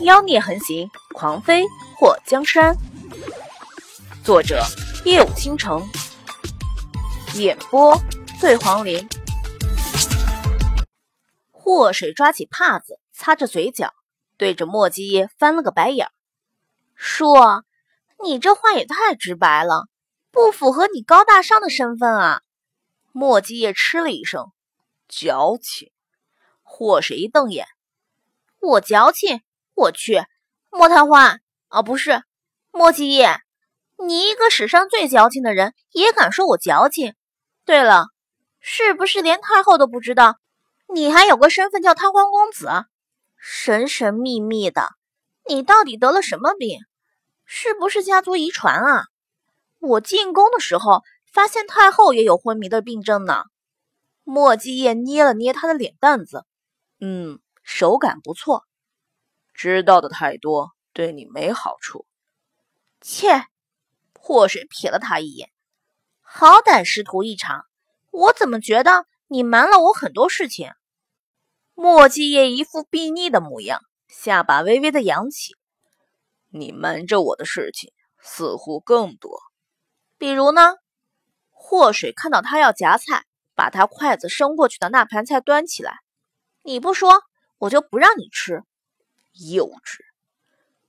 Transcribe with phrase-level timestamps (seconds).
[0.00, 1.66] 妖孽横行，狂飞
[1.98, 2.74] 破江山。
[4.24, 4.64] 作者：
[5.04, 5.86] 夜舞倾城，
[7.34, 7.94] 演播：
[8.40, 9.06] 醉黄林。
[11.50, 13.92] 祸水抓起帕子擦着嘴角，
[14.38, 16.12] 对着莫基叶翻了个白眼儿
[16.96, 17.26] ：“叔，
[18.24, 19.88] 你这话也太直白了，
[20.30, 22.40] 不符合你高大上的身份啊！”
[23.12, 24.50] 莫基叶嗤了一声
[25.08, 25.92] ：“矫情。”
[26.64, 27.66] 祸水一瞪眼
[28.60, 29.42] ：“我矫情？
[29.80, 30.22] 我去，
[30.70, 32.22] 莫探花啊，不是
[32.70, 33.40] 莫基叶，
[33.96, 37.14] 你一个史上最矫情的人，也敢说我矫情？
[37.64, 38.04] 对了，
[38.60, 40.36] 是不是连太后都不知道？
[40.92, 42.68] 你还有个身份叫贪欢公子，
[43.38, 44.90] 神神秘秘的，
[45.48, 46.80] 你到底得了什么病？
[47.46, 49.04] 是不是家族遗传啊？
[49.78, 51.02] 我进宫的时候
[51.32, 53.44] 发现太后也有昏迷的病症呢。”
[54.24, 56.44] 莫基叶捏了捏他的脸蛋子。
[57.00, 58.64] 嗯，手感不错。
[59.54, 62.06] 知道的太多，对你没好处。
[63.00, 63.46] 切！
[64.22, 65.50] 祸水瞥了他一眼，
[66.20, 67.64] 好歹师徒一场，
[68.10, 70.72] 我怎么觉得你瞒了我很多事情？
[71.74, 75.56] 莫继业一副睥睨的模样，下巴微微的扬起。
[76.50, 79.40] 你瞒着我的事情似乎更多。
[80.18, 80.74] 比如呢？
[81.50, 83.24] 祸水看到他要夹菜，
[83.54, 86.00] 把他筷子伸过去的那盘菜端起来。
[86.62, 87.22] 你不说，
[87.56, 88.62] 我就不让你吃。
[89.32, 89.98] 幼稚！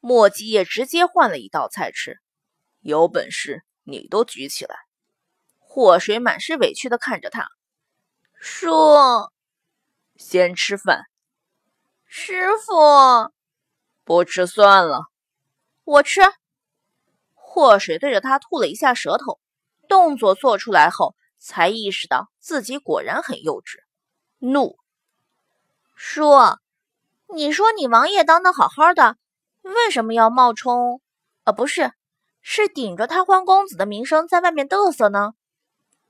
[0.00, 2.18] 莫基业直接换了一道菜吃。
[2.80, 4.76] 有本事你都举起来！
[5.58, 7.48] 祸水满是委屈的看着他，
[8.40, 8.70] 叔，
[10.16, 11.04] 先吃饭。
[12.06, 13.32] 师傅，
[14.04, 15.02] 不吃算了。
[15.84, 16.22] 我吃。
[17.34, 19.38] 祸水对着他吐了一下舌头，
[19.88, 23.78] 动作做出来后，才意识到自己果然很幼稚，
[24.38, 24.78] 怒。
[25.94, 26.30] 叔，
[27.34, 29.16] 你说你王爷当的好好的，
[29.62, 31.00] 为什么要冒充？
[31.44, 31.92] 呃，不是，
[32.40, 35.34] 是顶着贪欢公子的名声在外面嘚瑟呢？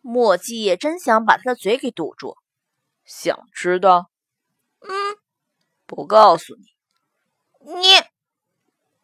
[0.00, 2.36] 墨迹也真想把他的嘴给堵住。
[3.04, 4.10] 想知道？
[4.80, 4.90] 嗯，
[5.86, 6.66] 不告诉你。
[7.74, 7.88] 你，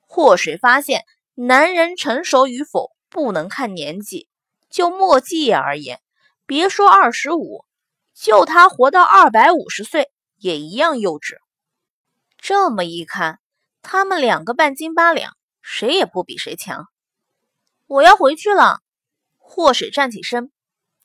[0.00, 4.28] 祸水发现男人成熟与否不能看年纪。
[4.70, 6.00] 就墨迹而言，
[6.46, 7.64] 别说二十五，
[8.14, 10.10] 就他活到二百五十岁。
[10.38, 11.38] 也一样幼稚。
[12.46, 13.40] 这么一看，
[13.80, 16.84] 他们两个半斤八两，谁也不比谁强。
[17.86, 18.80] 我要回去了。
[19.38, 20.52] 祸水站起身，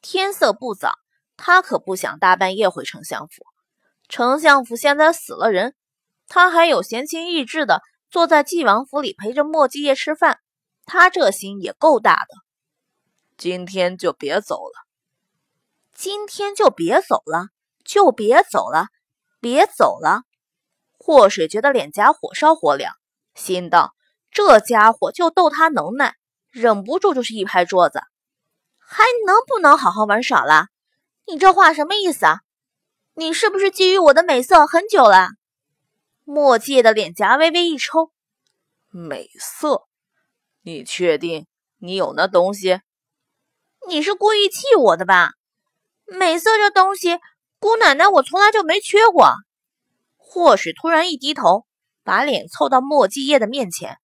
[0.02, 0.92] 天色不早，
[1.38, 3.46] 他可不想大半夜回丞相府。
[4.10, 5.76] 丞相府现在死了人，
[6.28, 10.42] 他还有闲情逸致的坐在纪王府里陪着莫继业吃饭，
[10.86, 12.36] 他这心也够大的。
[13.38, 14.74] 今天就别走了。
[15.94, 17.48] 今天就别走了，
[17.86, 18.88] 就别走了。
[19.40, 20.24] 别走了！
[21.00, 22.92] 祸水觉得脸颊火烧火燎，
[23.34, 23.96] 心道：
[24.32, 26.14] 这家伙就逗他能耐，
[26.52, 28.02] 忍不住就是一拍桌子。
[28.78, 30.68] 还能不能好好玩耍了？
[31.26, 32.42] 你这话什么意思啊？
[33.16, 35.30] 你是不是觊觎我的美色很久了？
[36.26, 38.12] 墨界的脸颊微微一抽，
[38.90, 39.88] 美色？
[40.62, 42.82] 你确定你有那东西？
[43.88, 45.32] 你是故意气我的吧？
[46.06, 47.20] 美色这东西。
[47.60, 49.34] 姑奶奶，我从来就没缺过。
[50.32, 51.66] 祸水突然一低头，
[52.04, 53.98] 把脸凑到莫继业的面前。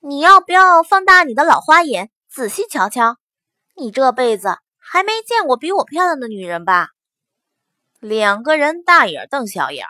[0.00, 3.16] 你要不要放大你的老花眼，仔细瞧瞧？
[3.76, 6.90] 你这辈子还没见过比我漂亮的女人吧？
[7.98, 9.86] 两个人大眼瞪小眼，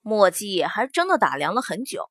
[0.00, 2.08] 莫继业还真的打量了很久，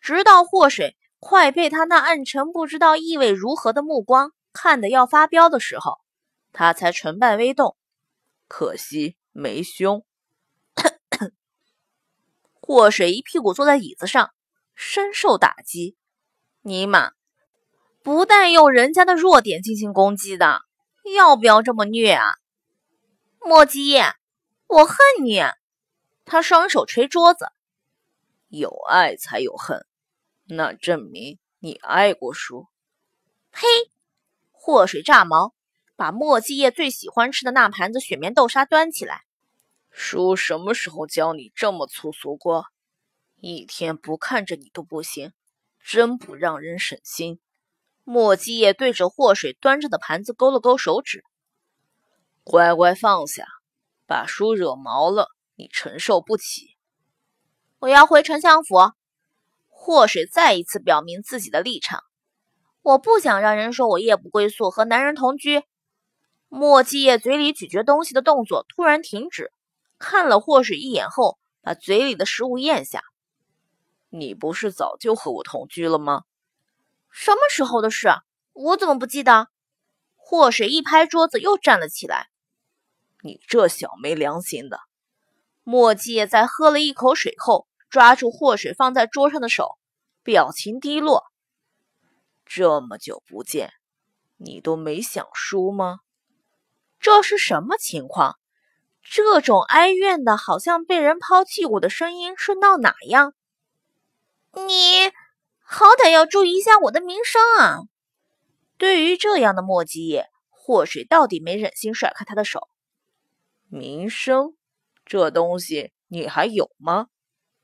[0.00, 5.96] 直到祸水快被他那暗沉不知道意味如何的目光看得要发飙的时候，
[6.52, 7.76] 他才唇瓣微动。
[8.46, 10.06] 可惜没胸。
[12.66, 14.32] 祸水一屁股坐在椅子上，
[14.74, 15.96] 深受打击。
[16.62, 17.12] 尼玛，
[18.02, 20.62] 不带用人家的弱点进行攻击的，
[21.14, 22.24] 要不要这么虐啊？
[23.38, 24.14] 莫基叶，
[24.66, 25.40] 我恨你！
[26.24, 27.46] 他双手捶桌子。
[28.48, 29.86] 有爱才有恨，
[30.48, 32.66] 那证明你爱过书。
[33.52, 33.64] 呸，
[34.50, 35.54] 祸水炸毛。
[35.94, 39.22] 把莫继叶最喜欢吃的那盘子雪棉豆沙端起来。
[39.98, 42.66] 叔什么时候教你这么粗俗过？
[43.40, 45.32] 一天不看着你都不行，
[45.82, 47.40] 真不让人省心。
[48.04, 51.24] 莫继业对着祸水端着的盘子勾了勾手指
[52.44, 53.46] ：“乖乖放下，
[54.06, 56.76] 把叔惹毛了，你承受不起。”
[57.80, 58.76] 我要回丞相府。
[59.66, 62.04] 祸水再一次表明自己的立场：
[62.82, 65.62] 我不想让人说我夜不归宿，和男人同居。
[66.48, 69.50] 莫继业嘴里咀嚼东西的动作突然停止，
[69.98, 73.02] 看了祸水一眼后，把嘴里的食物咽下。
[74.10, 76.24] 你不是早就和我同居了吗？
[77.10, 78.08] 什么时候的事？
[78.52, 79.48] 我怎么不记得？
[80.14, 82.28] 祸水一拍桌子，又站了起来。
[83.22, 84.80] 你这小没良心的！
[85.64, 89.78] 墨迹在喝了一口水后，抓住祸水放在桌上的手，
[90.22, 91.24] 表情低落。
[92.44, 93.72] 这么久不见，
[94.36, 96.00] 你都没想输吗？
[97.00, 98.38] 这是什么情况？
[99.10, 103.34] 这种哀怨的，好像被人抛弃过的声音是闹哪样？
[104.52, 105.12] 你
[105.62, 107.80] 好歹要注意一下我的名声啊！
[108.76, 112.68] 对于这样的墨迹叶，祸水到底没忍心甩开他的手。
[113.68, 114.56] 名声，
[115.04, 117.08] 这东西你还有吗？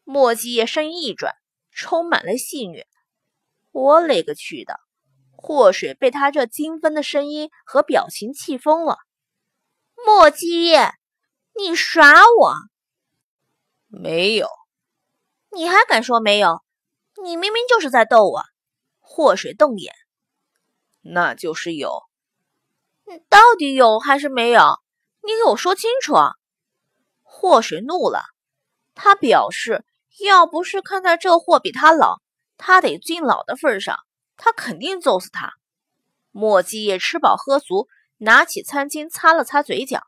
[0.04, 1.34] 墨迹叶声音一转，
[1.70, 2.84] 充满了戏谑。
[3.72, 4.80] 我勒个去的！
[5.34, 8.98] 祸水被他这精分的声音和表情气疯了。
[10.06, 10.92] 墨迹叶，
[11.54, 12.54] 你耍我？
[13.88, 14.48] 没有？
[15.50, 16.62] 你还敢说没有？
[17.22, 18.42] 你明明就是在逗我！
[19.00, 19.94] 祸水瞪眼。
[21.02, 22.02] 那就是有。
[23.28, 24.80] 到底有还是没有？
[25.22, 26.14] 你给我说清楚！
[27.22, 28.24] 祸水怒了，
[28.94, 29.84] 他表示，
[30.24, 32.20] 要不是看在这货比他老，
[32.56, 33.98] 他得敬老的份上，
[34.36, 35.52] 他肯定揍死他。
[36.30, 40.02] 墨迹也吃饱喝足，拿起餐巾擦了擦嘴角，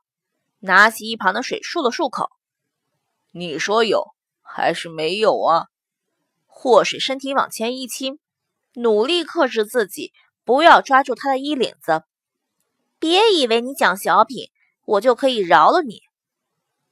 [0.64, 2.30] 拿起一旁的水漱了漱口。
[3.30, 5.66] 你说有还是没有啊？
[6.46, 8.18] 祸水身体往前一倾，
[8.74, 10.12] 努力克制自己，
[10.44, 12.02] 不要抓住他的衣领子。
[12.98, 14.50] 别以为你讲小品。
[14.86, 16.02] 我就可以饶了你，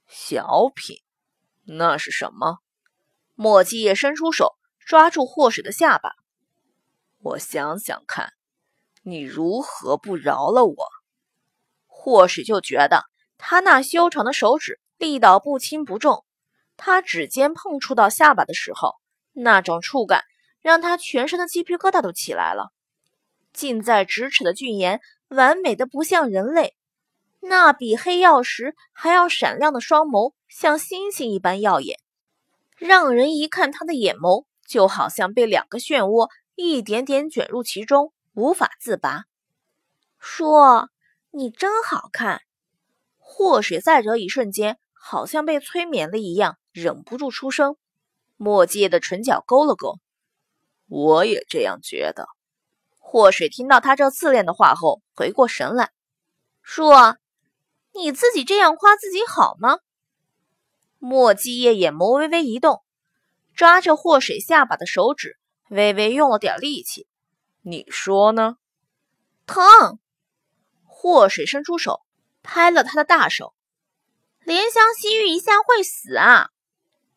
[0.08, 1.02] 小品，
[1.64, 2.60] 那是什么？
[3.34, 6.12] 墨迹也伸出手抓住祸水的下巴。
[7.18, 8.32] 我想想看，
[9.02, 10.88] 你如何不饶了我？
[11.86, 13.04] 祸水就觉得
[13.44, 16.24] 他那修长的手指力道不轻不重，
[16.76, 18.94] 他指尖碰触到下巴的时候，
[19.32, 20.22] 那种触感
[20.60, 22.70] 让他全身的鸡皮疙瘩都起来了。
[23.52, 26.76] 近在咫尺的俊颜，完美的不像人类。
[27.40, 31.98] 那比黑曜石还要闪亮的双眸，像星星一般耀眼，
[32.76, 39.24] 让人一看他的眼眸，就好像被两个漩涡一点点卷入其中，无法自拔。
[40.20, 40.90] 说
[41.32, 42.42] ：“你真好看。”
[43.34, 47.76] 祸水在这一瞬间，好像被催眠了一样，忍不住出声。
[48.36, 49.98] 墨界的唇角勾了勾
[50.86, 52.26] ：“我也这样觉得。”
[53.00, 55.90] 祸水听到他这自恋的话后，回过神来，
[56.62, 57.16] 说。
[57.94, 59.78] 你自己这样夸自己好吗？
[60.98, 62.82] 墨迹叶眼眸微微一动，
[63.54, 65.38] 抓着祸水下巴的手指
[65.68, 67.06] 微微用了点力气。
[67.62, 68.56] 你说呢？
[69.46, 69.98] 疼！
[70.86, 72.00] 祸水伸出手
[72.52, 73.54] 拍了他的大手。
[74.44, 76.50] 怜香惜玉一下会死啊！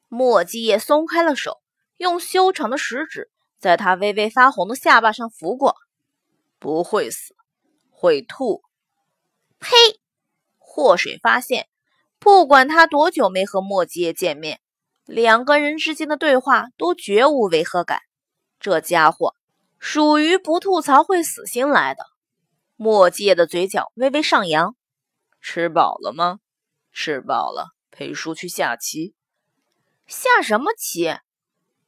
[0.08, 1.62] 墨迹叶松开了手，
[1.98, 3.30] 用修长的食指
[3.60, 5.76] 在他微微发红的下巴上拂过。
[6.58, 7.36] 不会死，
[7.90, 8.62] 会吐。
[9.60, 9.76] 呸！
[10.58, 11.68] 祸水发现，
[12.18, 14.62] 不管他多久没和墨迹叶见面，
[15.04, 18.00] 两个人之间的对话都绝无违和感。
[18.58, 19.36] 这家伙
[19.80, 22.06] 属于不吐槽会死心来的。
[22.78, 24.78] 墨迹叶的嘴角微微上扬，
[25.48, 26.40] 吃饱了吗？
[26.92, 29.14] 吃饱了，陪叔去下棋。
[30.08, 31.20] 下什么棋？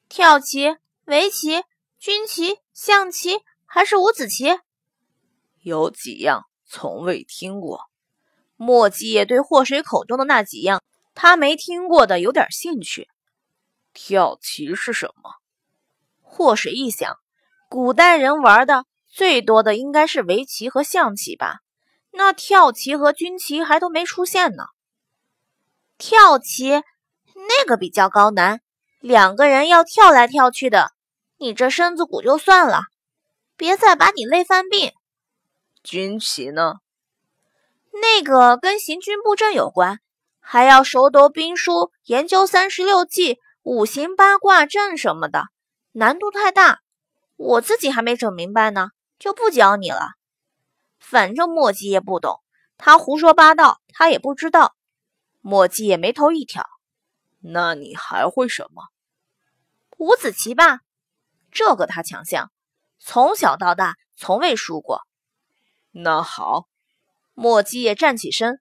[0.08, 1.64] 跳棋、围棋、
[1.98, 4.60] 军棋、象棋，还是五子棋？
[5.64, 7.90] 有几样从未听过。
[8.58, 10.84] 墨迹也对祸水口中的那几样
[11.16, 13.10] 他没听过的有点兴趣。
[13.92, 15.32] 跳棋是什么？
[16.22, 17.18] 祸水一想，
[17.70, 21.62] 古代人玩的最多的应该是围棋和象棋吧？
[22.12, 24.64] 那跳棋和军棋还都没出现呢。
[25.98, 26.84] 跳棋
[27.34, 28.62] 那个比较高难，
[29.00, 30.92] 两个人要跳来跳去的，
[31.38, 32.82] 你这身子骨就算了，
[33.56, 34.94] 别再把你累犯病。
[35.84, 36.76] 军棋呢？
[37.94, 40.00] 那个跟行军布阵有关，
[40.40, 45.46] 还要熟读兵书、研究三十六计、五行八卦阵什么的，
[45.94, 46.82] 难度太大，
[47.38, 50.17] 我自己还没整明白呢，就不教你了。
[51.00, 52.42] 反正墨迹也不懂，
[52.78, 54.76] 他胡说八道，他也不知道。
[55.42, 56.66] 墨迹也眉头一挑，
[57.40, 58.84] 那你还会什么？
[59.98, 60.82] 五子棋吧，
[61.52, 62.52] 这个他强项，
[63.00, 65.02] 从小到大从未输过。
[65.92, 66.68] 那好。
[67.40, 68.60] 墨迹也站起身，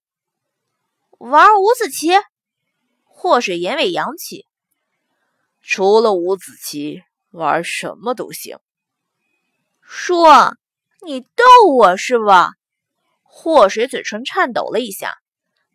[1.19, 2.11] 玩五子棋。
[3.05, 4.45] 祸水眼尾扬起，
[5.63, 8.59] 除了五子棋，玩什么都行。
[9.81, 10.59] 说，
[11.05, 12.53] 你逗我是吧？
[13.23, 15.19] 祸水嘴唇颤抖了一下，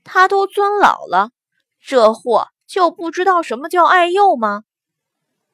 [0.04, 1.32] 他都尊老了，
[1.80, 4.64] 这货就不知道什么叫爱幼吗？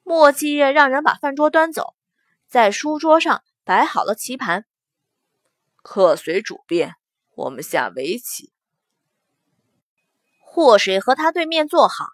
[0.04, 1.94] 墨迹叶让人把饭桌端走，
[2.48, 4.66] 在书桌上摆好了棋盘。
[5.84, 6.96] 客随主便，
[7.36, 8.54] 我们下围棋。
[10.40, 12.06] 祸水和他对面坐好，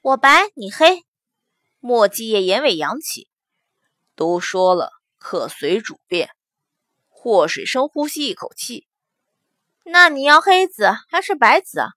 [0.00, 1.04] 我白你黑。
[1.78, 3.28] 墨迹叶眼尾扬起，
[4.16, 6.30] 都说了，客随主便。
[7.22, 8.88] 祸水深呼吸一口气，
[9.84, 11.88] 那你要黑子还是白子啊？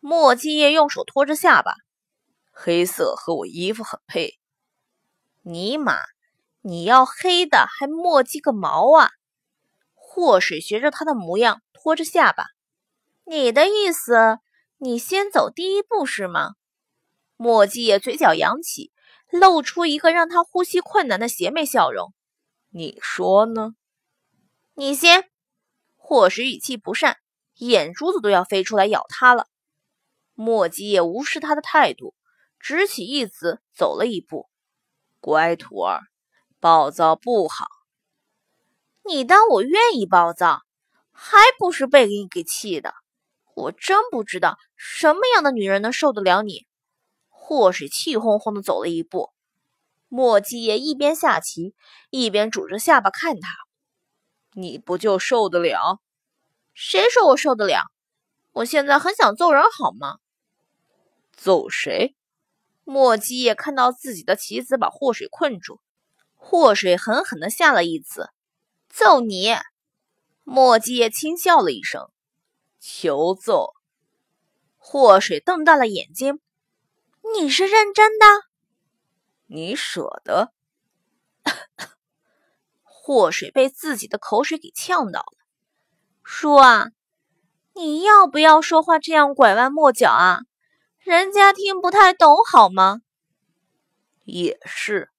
[0.00, 1.76] 墨迹叶用手托着下巴，
[2.52, 4.38] 黑色和我衣服很配。
[5.40, 5.96] 尼玛，
[6.60, 9.12] 你要黑的还墨迹个毛啊！
[9.94, 12.48] 祸水学着他的模样托着下巴，
[13.24, 14.40] 你的意思？
[14.76, 16.50] 你先走第一步是吗？
[17.38, 18.92] 墨迹叶嘴角扬起，
[19.30, 22.12] 露出一个让他呼吸困难的邪魅笑容。
[22.68, 23.74] 你说呢？
[24.74, 25.30] 你先。
[25.96, 27.16] 或许语气不善，
[27.54, 29.46] 眼珠子都要飞出来咬他了。
[30.34, 32.14] 墨迹也无视他的态度，
[32.58, 34.48] 直起一子走了一步。
[35.20, 36.00] 乖徒儿，
[36.58, 37.68] 暴躁不好。
[39.04, 40.62] 你当我愿意暴躁，
[41.12, 42.94] 还不是被你给气的？
[43.54, 46.66] 我真不知道什么样的女人能受得了你。
[47.28, 49.30] 霍水气哄哄的走了一步，
[50.08, 51.74] 墨迹也一边下棋
[52.10, 53.48] 一边拄着下巴看他。
[54.54, 56.00] 你不就受得了？
[56.72, 57.90] 谁说我受得了？
[58.52, 60.18] 我现在很想揍人，好吗？
[61.36, 62.16] 揍谁？
[62.84, 65.80] 墨迹叶看到自己的棋子把祸水困住，
[66.36, 68.30] 祸水狠狠的下了一子，
[68.88, 69.54] 揍你！
[70.44, 72.08] 墨迹叶轻笑了一声。
[72.78, 73.72] 求揍！
[74.76, 76.40] 祸水瞪大了眼睛，
[77.34, 78.26] 你是认真的？
[79.46, 80.52] 你舍得？
[83.06, 85.36] 祸水被自己的口水给呛到了。
[86.22, 86.88] 叔啊，
[87.74, 90.38] 你要不要说话这样拐弯抹角啊？
[91.00, 93.02] 人家听不太懂好吗？
[94.24, 95.10] 也是，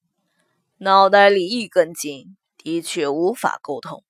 [0.80, 4.04] 脑袋里一根筋，的确无法沟通。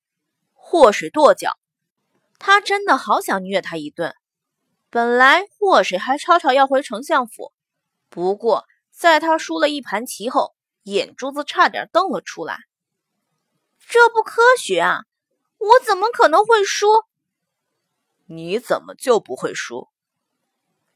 [0.54, 1.52] 祸水跺脚。
[2.40, 4.16] 他真的好想虐他一顿。
[4.90, 7.52] 本来祸水还吵吵要回丞相府，
[8.08, 12.60] 不过在他输了一盘棋后，眼珠子差点瞪了出来。
[13.88, 15.02] 这不科学啊！
[15.58, 16.88] 我怎么可能会输？
[18.26, 19.90] 你怎么就不会输？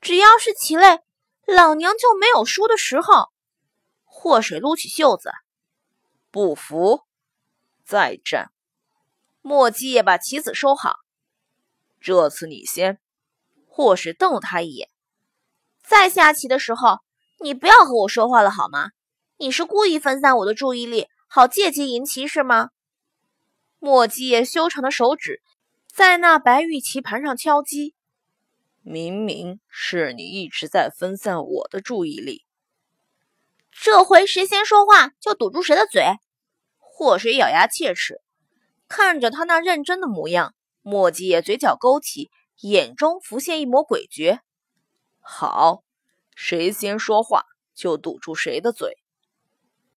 [0.01, 0.99] 只要是棋类，
[1.45, 3.29] 老娘就没有输的时候。
[4.03, 5.31] 祸水撸起袖子，
[6.31, 7.01] 不服，
[7.85, 8.51] 再战。
[9.41, 10.97] 墨迹也把棋子收好。
[12.01, 12.99] 这次你先，
[13.67, 14.89] 祸水瞪了他一眼。
[15.83, 16.99] 再下棋的时候，
[17.39, 18.89] 你不要和我说话了好吗？
[19.37, 22.71] 你是故意分散我的注意力，好借机赢棋是吗？
[23.79, 25.41] 墨迹叶修长的手指
[25.87, 27.95] 在那白玉棋盘上敲击。
[28.81, 32.45] 明明是你一直在分散我的注意力。
[33.71, 36.03] 这回谁先说话就堵住谁的嘴。
[36.77, 38.21] 祸水咬牙切齿，
[38.89, 40.53] 看着他那认真的模样。
[40.81, 42.29] 墨迹叶嘴角勾起，
[42.61, 44.39] 眼中浮现一抹诡谲。
[45.19, 45.83] 好，
[46.35, 48.97] 谁先说话就堵住谁的嘴。